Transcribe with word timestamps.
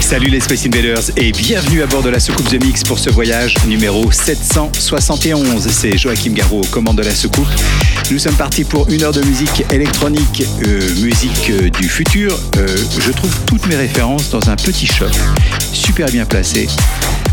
Salut 0.00 0.28
les 0.28 0.40
Space 0.40 0.66
Invaders 0.66 1.10
et 1.16 1.32
bienvenue 1.32 1.82
à 1.82 1.86
bord 1.86 2.02
de 2.02 2.08
la 2.08 2.20
soucoupe 2.20 2.48
The 2.48 2.62
Mix 2.62 2.82
pour 2.82 2.98
ce 2.98 3.10
voyage 3.10 3.56
numéro 3.66 4.10
771. 4.10 5.66
C'est 5.68 5.96
Joachim 5.96 6.32
Garraud 6.32 6.60
aux 6.60 6.66
commandes 6.66 6.96
de 6.96 7.02
la 7.02 7.14
soucoupe. 7.14 7.48
Nous 8.10 8.18
sommes 8.18 8.34
partis 8.34 8.64
pour 8.64 8.88
une 8.90 9.02
heure 9.02 9.12
de 9.12 9.22
musique 9.22 9.64
électronique, 9.72 10.44
euh, 10.66 10.80
musique 11.00 11.50
euh, 11.50 11.70
du 11.70 11.88
futur. 11.88 12.38
Euh, 12.56 12.66
je 12.98 13.10
trouve 13.12 13.34
toutes 13.46 13.66
mes 13.66 13.76
références 13.76 14.30
dans 14.30 14.50
un 14.50 14.56
petit 14.56 14.86
shop, 14.86 15.06
super 15.72 16.06
bien 16.06 16.24
placé, 16.26 16.68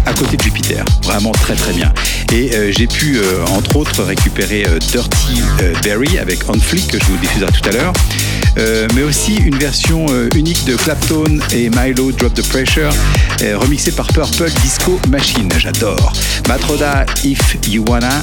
à 0.06 0.14
côté 0.14 0.38
de 0.38 0.42
Jupiter. 0.42 0.86
Vraiment 1.04 1.32
très 1.32 1.56
très 1.56 1.74
bien. 1.74 1.94
Et 2.34 2.72
j'ai 2.72 2.88
pu 2.88 3.20
entre 3.50 3.76
autres 3.76 4.04
récupérer 4.04 4.64
Dirty 4.90 5.42
Berry 5.84 6.18
avec 6.18 6.40
On 6.48 6.58
Flick 6.58 6.88
que 6.88 6.98
je 6.98 7.06
vous 7.06 7.18
diffuserai 7.18 7.52
tout 7.52 7.68
à 7.68 7.74
l'heure. 7.74 7.94
Euh, 8.58 8.88
mais 8.96 9.04
aussi 9.04 9.36
une 9.38 9.58
version 9.58 10.06
euh, 10.10 10.30
unique 10.36 10.66
de 10.66 10.76
Clapton 10.76 11.40
et 11.54 11.70
Milo 11.70 12.12
Drop 12.12 12.34
the 12.34 12.46
Pressure, 12.50 12.92
euh, 13.42 13.58
remixée 13.58 13.92
par 13.92 14.08
Purple 14.08 14.52
Disco 14.62 15.00
Machine. 15.10 15.50
J'adore. 15.58 16.12
Matroda 16.48 17.06
If 17.24 17.58
You 17.68 17.86
Wanna, 17.88 18.22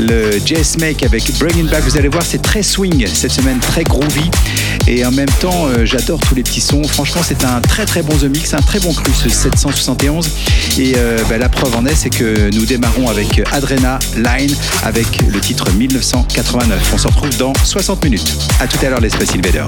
le 0.00 0.40
Jazz 0.44 0.78
Make 0.78 1.02
avec 1.04 1.30
Bring 1.38 1.58
It 1.58 1.70
Back. 1.70 1.84
Vous 1.84 1.96
allez 1.96 2.08
voir, 2.08 2.24
c'est 2.24 2.42
très 2.42 2.62
swing 2.62 3.06
cette 3.06 3.30
semaine, 3.30 3.58
très 3.60 3.84
groovy. 3.84 4.30
Et 4.88 5.04
en 5.04 5.12
même 5.12 5.28
temps, 5.40 5.68
j'adore 5.84 6.18
tous 6.20 6.34
les 6.34 6.42
petits 6.42 6.62
sons. 6.62 6.82
Franchement, 6.82 7.20
c'est 7.22 7.44
un 7.44 7.60
très 7.60 7.84
très 7.84 8.02
bon 8.02 8.16
The 8.16 8.24
Mix, 8.24 8.54
un 8.54 8.62
très 8.62 8.80
bon 8.80 8.92
cru 8.92 9.12
ce 9.12 9.28
771. 9.28 10.30
Et 10.78 10.94
bah, 11.28 11.36
la 11.36 11.50
preuve 11.50 11.76
en 11.76 11.84
est, 11.84 11.94
c'est 11.94 12.10
que 12.10 12.50
nous 12.54 12.64
démarrons 12.64 13.08
avec 13.08 13.42
Adrena 13.52 13.98
Line 14.16 14.54
avec 14.82 15.06
le 15.28 15.38
titre 15.40 15.70
1989. 15.72 16.90
On 16.94 16.98
se 16.98 17.06
retrouve 17.06 17.36
dans 17.36 17.52
60 17.62 18.02
minutes. 18.02 18.34
À 18.60 18.66
tout 18.66 18.78
à 18.84 18.88
l'heure, 18.88 19.00
les 19.00 19.10
Space 19.10 19.34
Invaders. 19.34 19.67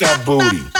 that 0.00 0.24
booty. 0.24 0.79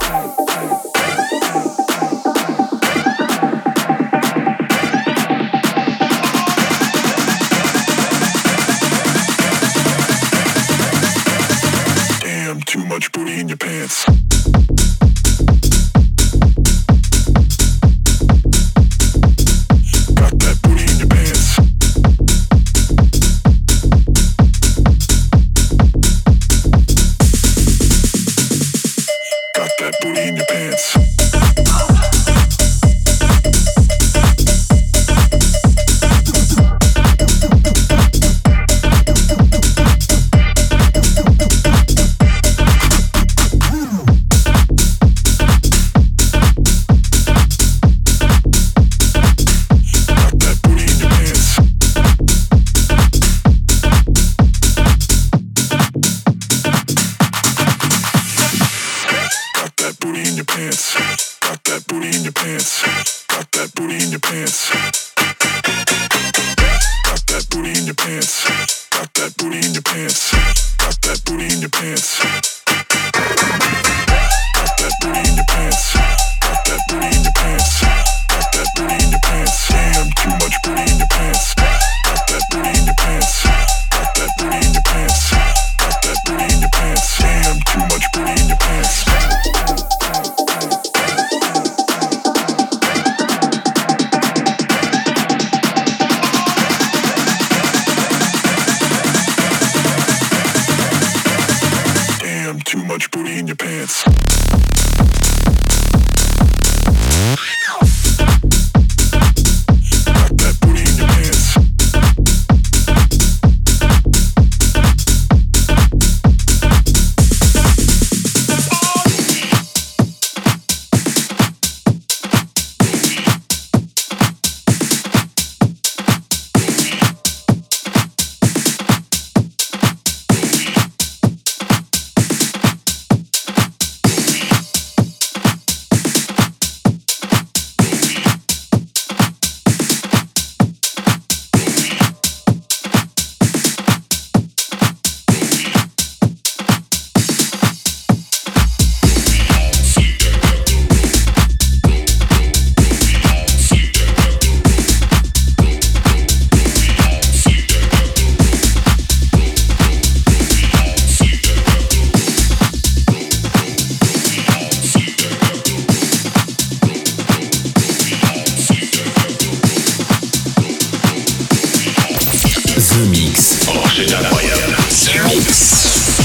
The 172.81 173.05
Mix. 173.11 173.59
Oh, 173.69 173.79
c'est 173.95 174.11
incroyable. 174.11 174.75
The 174.89 175.23
Mix. 175.27 176.17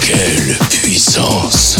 Quelle 0.00 0.56
puissance. 0.68 1.78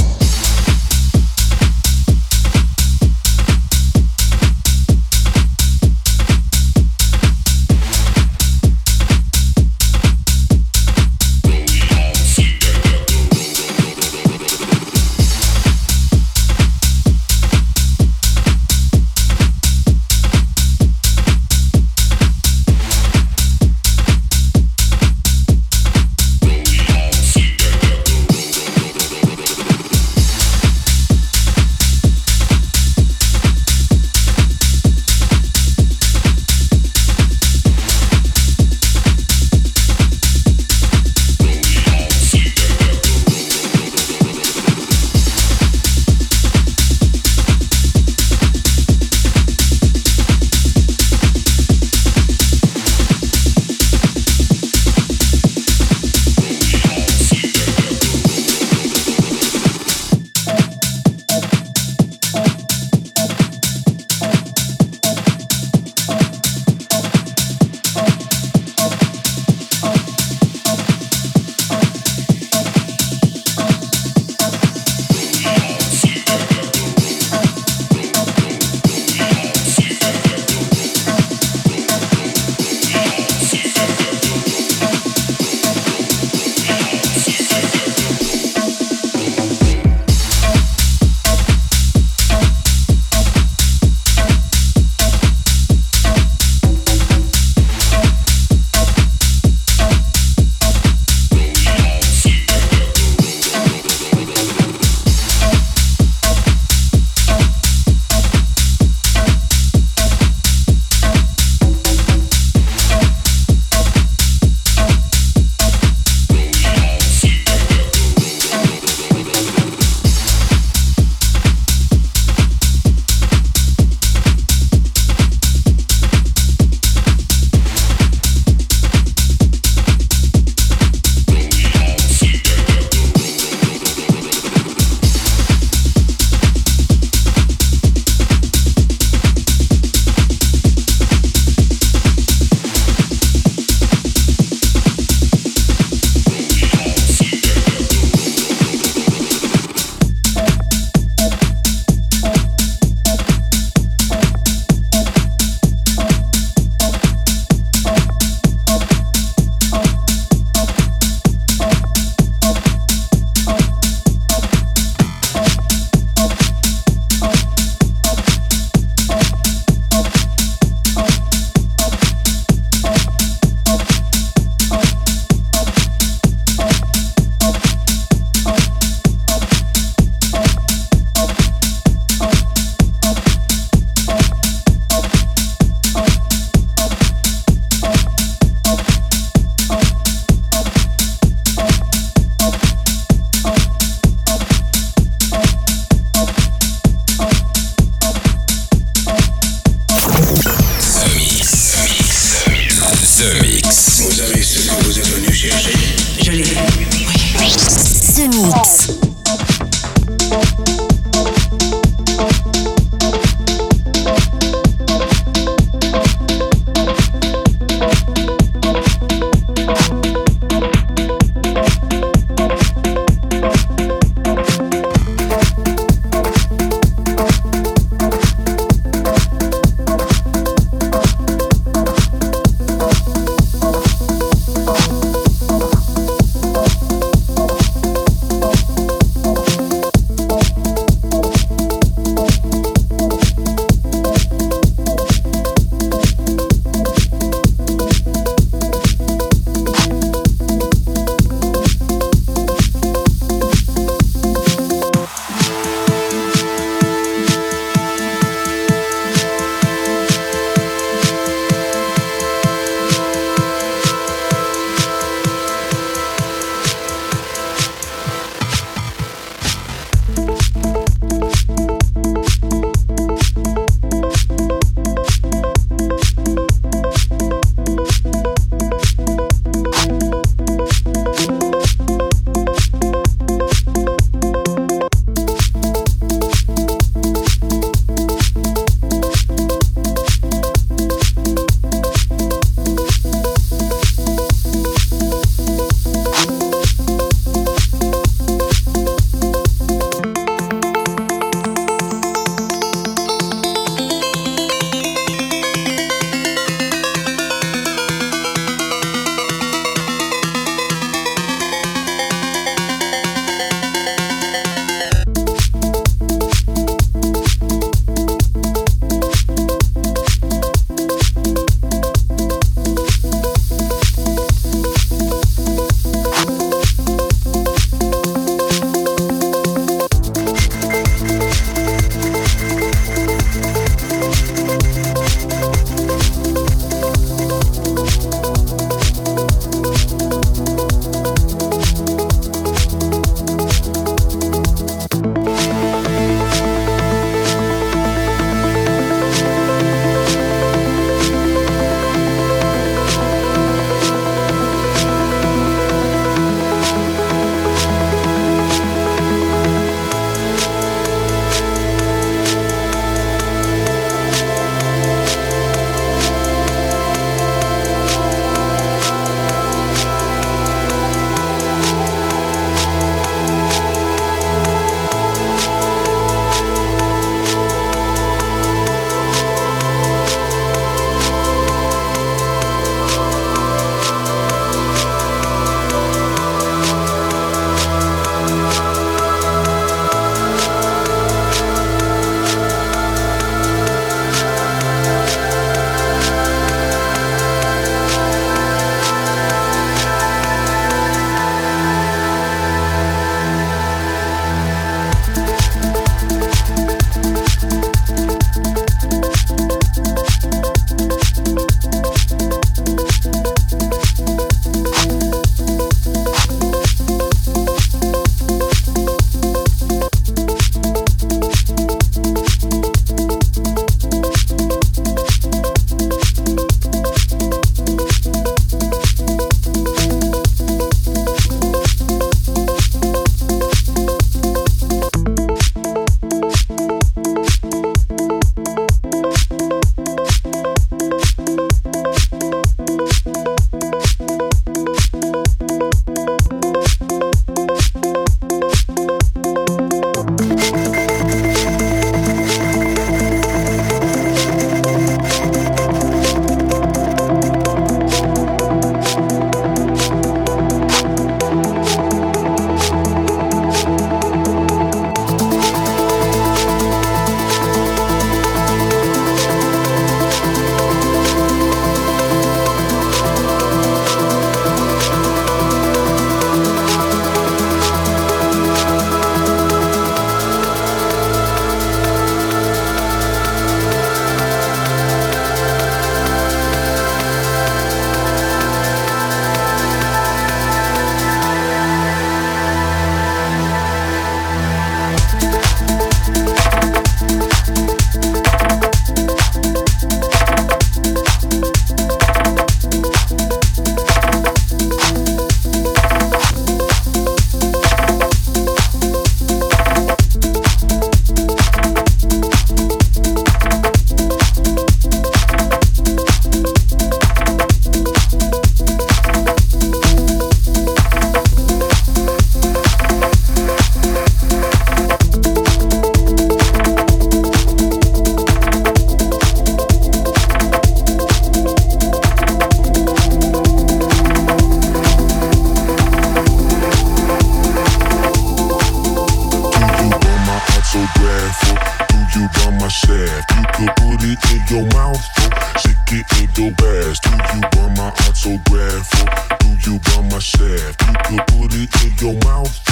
your 552.01 552.15
mouth. 552.25 552.72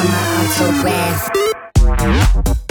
I'm 0.03 0.07
an 0.07 0.15
autograph. 1.77 2.70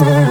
Listen. 0.00 0.29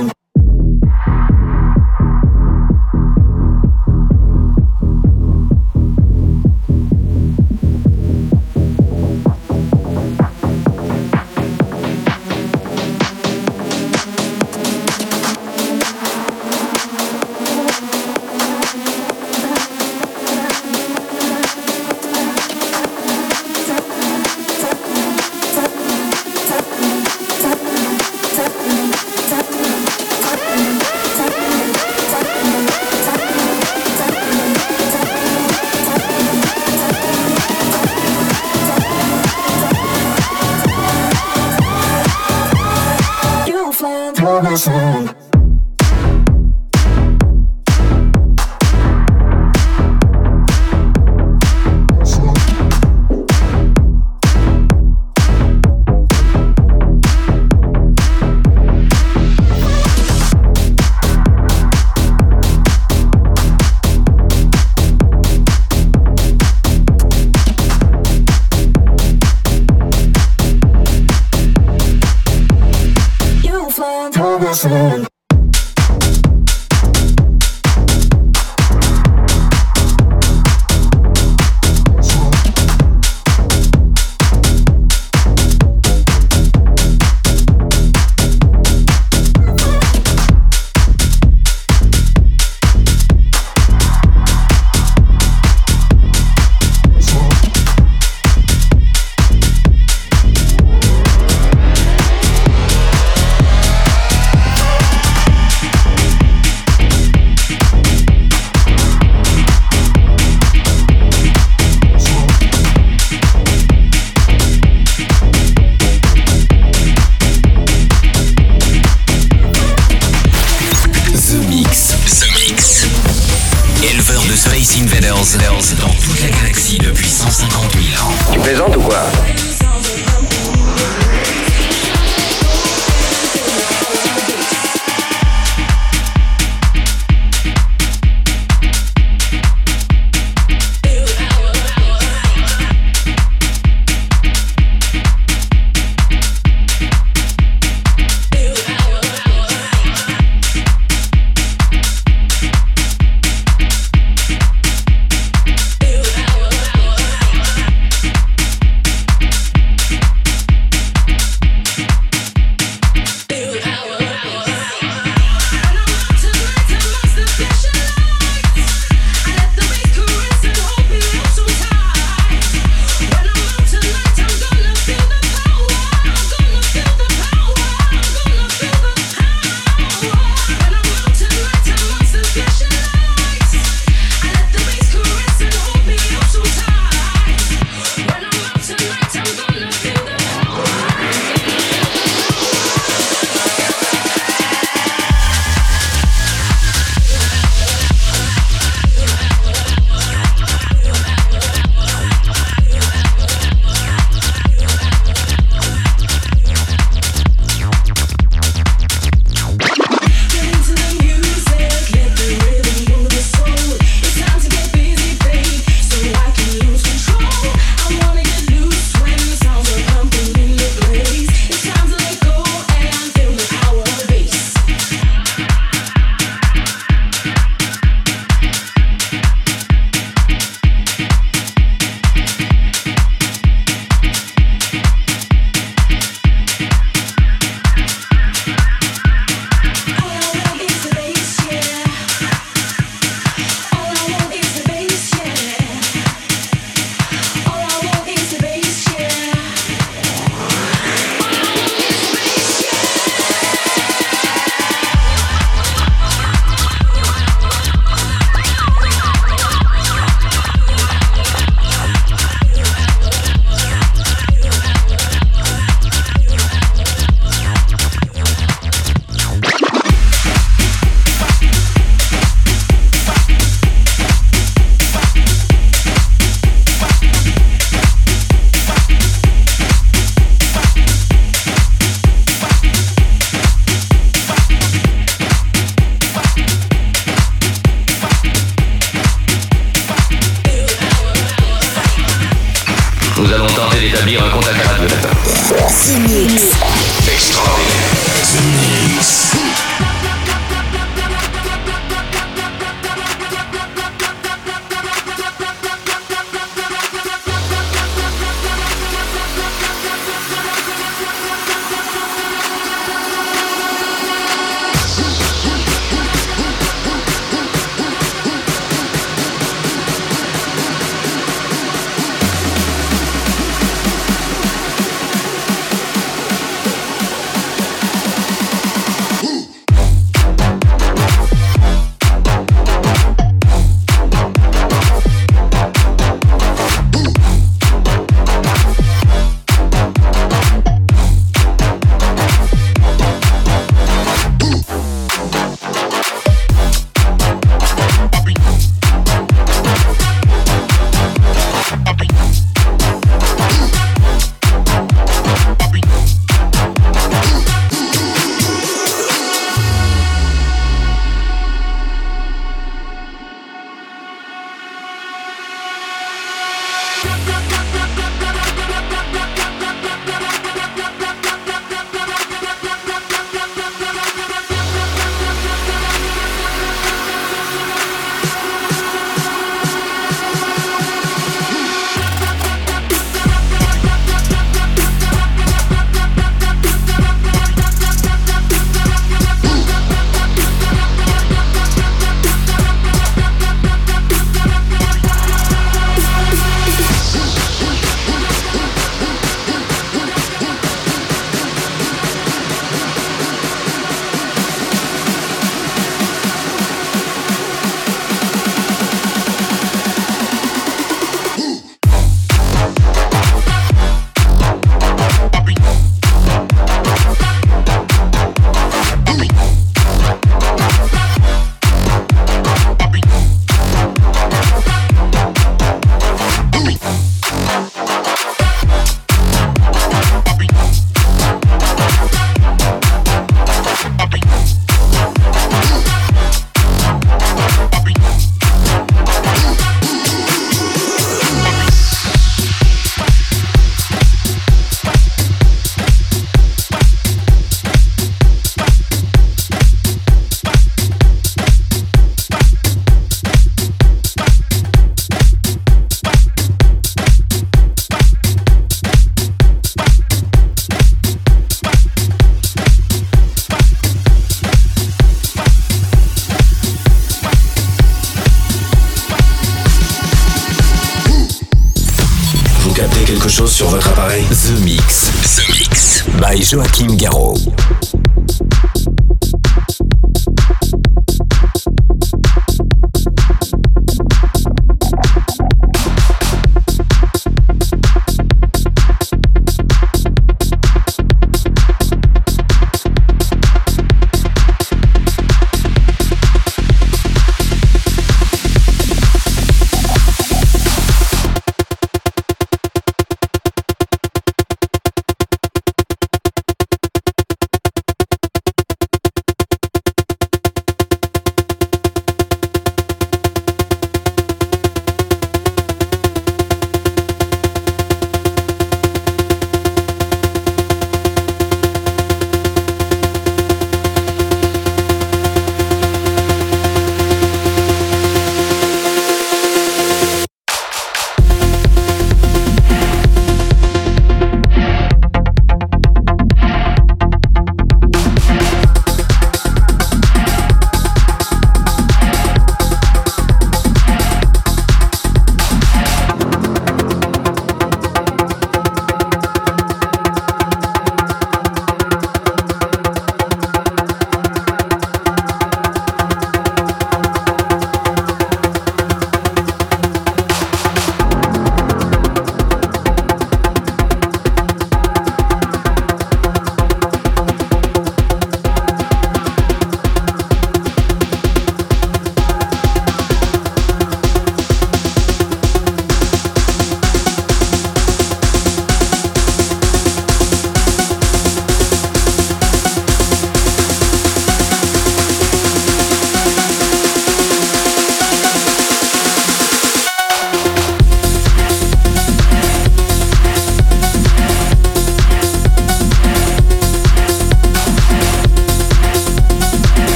Joachim 476.51 476.97
Garraud. 476.97 477.28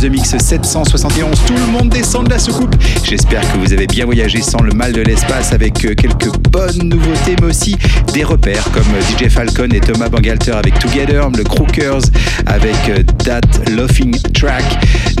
The 0.00 0.08
771. 0.38 1.38
Tout 1.46 1.54
le 1.54 1.66
monde 1.72 1.88
descend 1.88 2.26
de 2.26 2.30
la 2.30 2.38
soucoupe. 2.38 2.74
J'espère 3.04 3.40
que 3.52 3.58
vous 3.58 3.72
avez 3.72 3.86
bien 3.86 4.04
voyagé 4.04 4.40
sans 4.42 4.62
le 4.62 4.72
mal 4.72 4.92
de 4.92 5.02
l'espace 5.02 5.52
avec 5.52 5.84
euh, 5.84 5.94
quelques 5.94 6.36
bonnes 6.50 6.82
nouveautés, 6.84 7.36
mais 7.40 7.48
aussi 7.48 7.76
des 8.12 8.24
repères 8.24 8.64
comme 8.72 8.84
DJ 9.00 9.28
Falcon 9.28 9.68
et 9.72 9.80
Thomas 9.80 10.08
Bangalter 10.08 10.52
avec 10.52 10.78
Together, 10.78 11.28
le 11.30 11.42
Crookers 11.44 12.02
avec 12.46 12.76
euh, 12.88 13.02
That 13.24 13.40
Laughing 13.76 14.16
Track, 14.32 14.64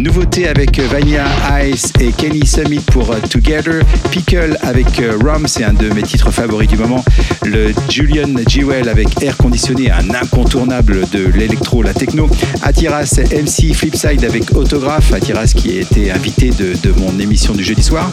nouveauté 0.00 0.48
avec 0.48 0.78
euh, 0.78 0.86
Vanilla 0.90 1.24
Ice 1.64 1.92
et 2.00 2.12
Kenny 2.12 2.46
Summit 2.46 2.80
pour 2.80 3.14
Together, 3.28 3.82
Pickle 4.10 4.56
avec 4.62 5.02
Rum, 5.24 5.46
c'est 5.46 5.64
un 5.64 5.72
de 5.72 5.88
mes 5.92 6.02
titres 6.02 6.30
favoris 6.30 6.68
du 6.68 6.76
moment, 6.76 7.04
le 7.44 7.72
Julian 7.88 8.28
Jewel 8.46 8.88
avec 8.88 9.22
Air 9.22 9.36
Conditionné, 9.36 9.90
un 9.90 10.10
incontournable 10.14 11.06
de 11.12 11.26
l'électro, 11.36 11.82
la 11.82 11.94
techno, 11.94 12.28
Atiras 12.62 13.20
MC 13.32 13.74
Flipside 13.74 14.24
avec 14.24 14.54
Autographe, 14.54 14.99
Atiras 15.12 15.52
qui 15.56 15.70
a 15.78 15.80
été 15.80 16.10
invité 16.10 16.50
de, 16.50 16.74
de 16.82 16.92
mon 16.92 17.18
émission 17.18 17.52
du 17.54 17.64
jeudi 17.64 17.82
soir. 17.82 18.10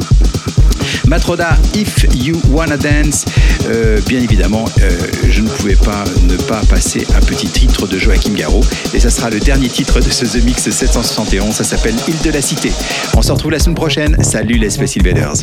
Matroda, 1.05 1.57
If 1.75 2.05
You 2.15 2.39
Wanna 2.49 2.77
Dance. 2.77 3.25
Euh, 3.69 3.99
bien 4.07 4.19
évidemment, 4.21 4.65
euh, 4.81 4.89
je 5.29 5.41
ne 5.41 5.49
pouvais 5.49 5.75
pas 5.75 6.03
ne 6.23 6.35
pas 6.35 6.61
passer 6.69 7.05
un 7.15 7.19
petit 7.21 7.47
titre 7.47 7.87
de 7.87 7.97
Joachim 7.97 8.33
Garraud. 8.33 8.63
Et 8.93 8.99
ça 8.99 9.09
sera 9.09 9.29
le 9.29 9.39
dernier 9.39 9.69
titre 9.69 9.99
de 9.99 10.09
ce 10.09 10.25
The 10.25 10.43
Mix 10.43 10.69
771. 10.69 11.53
Ça 11.55 11.63
s'appelle 11.63 11.95
Île 12.07 12.21
de 12.23 12.31
la 12.31 12.41
Cité. 12.41 12.71
On 13.15 13.21
se 13.21 13.31
retrouve 13.31 13.51
la 13.51 13.59
semaine 13.59 13.75
prochaine. 13.75 14.17
Salut 14.23 14.57
les 14.57 14.69
Space 14.69 14.97
Invaders. 14.97 15.33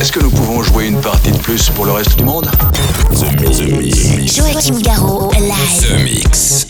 Est-ce 0.00 0.12
que 0.12 0.20
nous 0.20 0.30
pouvons 0.30 0.62
jouer 0.62 0.86
une 0.86 1.00
partie 1.00 1.30
de 1.30 1.38
plus 1.38 1.70
pour 1.70 1.84
le 1.86 1.92
reste 1.92 2.16
du 2.16 2.24
monde? 2.24 2.50
The 3.12 3.40
Mix. 3.40 3.58
The 3.58 4.16
Mix. 4.18 4.36
Joachim 4.36 4.80
Garraud, 4.82 5.30
live. 5.32 5.82
The 5.82 6.02
Mix. 6.02 6.66